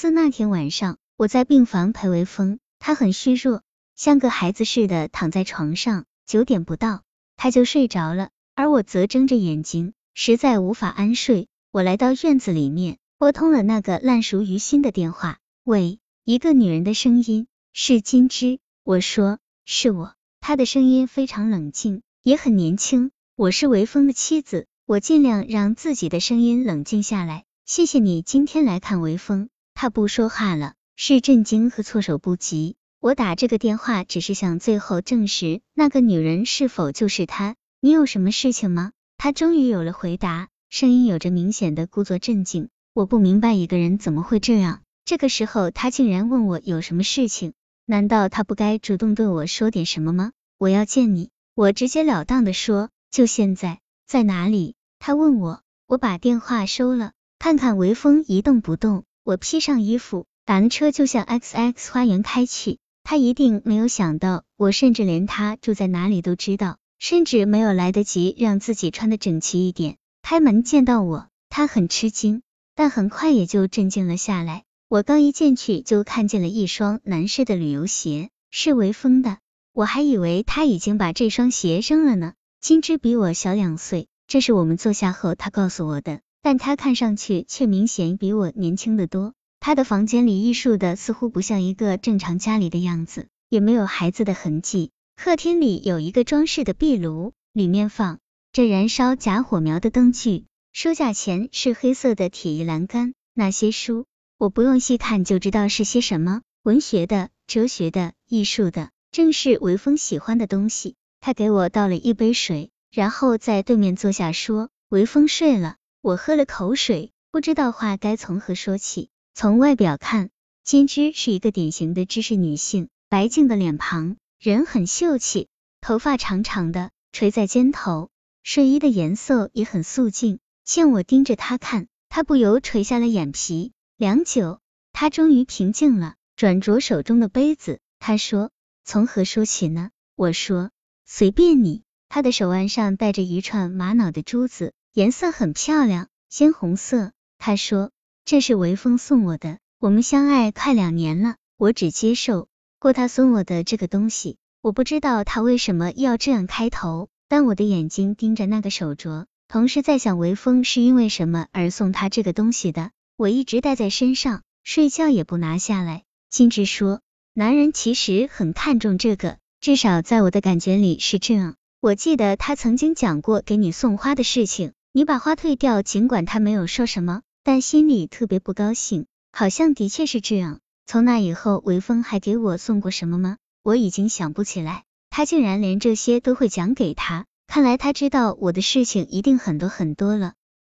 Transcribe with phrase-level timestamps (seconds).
[0.00, 3.62] 自那天晚上，我在病房陪微风，他很虚弱，
[3.96, 6.04] 像个孩子似的躺在床上。
[6.24, 7.02] 九点不到，
[7.36, 11.48] 他就睡着了，而我则睁着眼睛，实在无法安睡。
[11.72, 15.38] 我来到院子里面，拨通了那个烂熟于心的电话。
[15.64, 18.60] 喂，一个女人的声音，是金枝。
[18.84, 20.14] 我说，是我。
[20.40, 23.10] 她的声音非常冷静，也很年轻。
[23.34, 24.68] 我是维峰的妻子。
[24.86, 27.42] 我尽量让自己的声音冷静下来。
[27.66, 29.48] 谢谢你今天来看维峰。
[29.80, 32.74] 他不说话了，是震惊和措手不及。
[32.98, 37.54] 我打这个电话只是想最后证实那个女人是否就是他。
[37.80, 38.90] 你有什么事情吗？
[39.18, 42.70] 他终于有了回答，声音有着明显的故作镇静。
[42.92, 44.80] 我不明白一个人怎么会这样。
[45.04, 47.52] 这个时候他竟然问我有什么事情？
[47.86, 50.32] 难道他不该主动对我说点什么吗？
[50.58, 54.74] 我要见你，我直截了当的说，就现在，在哪里？
[54.98, 57.12] 他问我，我把电话收了。
[57.38, 62.78] 看看微风一动不动，我披上衣服，打了车就向 X X 花园开去。
[63.04, 69.98] 他一定没有想到，我甚至连他住在哪里都知道，甚至没有来得及让自己穿的整齐一点。
[70.22, 72.40] 开门见到我，他很吃惊，
[72.74, 74.64] 但很快也就镇静了下来。
[74.88, 79.36] 我刚一进去，就看见了一双男士的旅游鞋，是微风的。
[79.74, 82.32] 我还以为他已经把这双鞋扔了呢。
[82.62, 86.20] 金枝比我小两岁，这是我们坐下后他告诉我的。
[86.42, 89.34] 但他看上去却明显比我年轻的多。
[89.60, 94.90] 他的房间里艺术的似乎不像一个正常家里的样子，也没有孩子的痕迹。
[95.16, 98.20] 客厅里有一个装饰的壁炉，里面放
[98.52, 100.44] 着燃烧假火苗的灯具。
[100.72, 104.06] 书架前是黑色的铁艺栏杆，那些书
[104.38, 110.94] 我不用细看就知道是些什么，文学的、哲学的、艺术的，正是微风喜欢的东西。
[111.20, 115.77] 他给我倒了一杯水，然后在对面坐下说：“微风睡了。”
[116.08, 119.10] 我喝了口水，不知道话该从何说起。
[119.34, 120.30] 从外表看，
[120.64, 125.48] 金枝是一个典型的知识女性，白净的脸庞，人很秀气，
[125.82, 128.08] 头发长长的垂在肩头，
[128.42, 130.38] 睡衣的颜色也很素净。
[130.64, 133.72] 见我盯着她看，她不由垂下了眼皮。
[133.98, 134.60] 良久，
[134.94, 138.50] 她终于平静了，转着手中的杯子，她说
[138.82, 140.70] ：“从何说起呢？”我说
[141.04, 144.72] ：“随便你。”她的手腕上戴着一串玛瑙的珠子。
[144.98, 147.12] 颜色很漂亮，鲜红色。
[147.38, 147.92] 他说
[148.24, 152.48] 这是微风送我的，我们相爱快两年了，我只接受
[152.80, 154.38] 过他送我的这个东西。
[154.60, 162.90] 我不知道他为什么要这样开头，但我的眼睛盯着那个手镯，同时在想微风是因为什么而送他这个东西的。
[163.16, 166.02] 我一直戴在身上，睡觉也不拿下来。
[166.28, 167.02] 金枝说，
[167.34, 171.54] 男人其实很看重这个，至少在我的感觉里是这样。
[171.80, 174.72] 我记得他曾经讲过给你送花的事情。
[174.92, 179.06] 你把花退掉，尽管他没有说什么，但心里特别不高兴。
[179.30, 180.60] 好像的确是这样。
[180.86, 183.36] 从那以后，韦风还给我送过什么吗？
[183.62, 184.84] 我已经想不起来。
[185.10, 190.32] 他竟然连这些都会讲给他，看来他知道我的事情一定很多很多了。